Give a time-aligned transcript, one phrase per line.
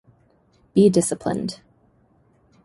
[0.73, 1.59] Be disciplined.